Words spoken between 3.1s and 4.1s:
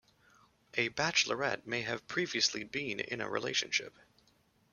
a relationship.